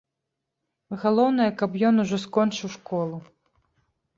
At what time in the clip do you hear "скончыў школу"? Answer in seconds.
2.25-3.15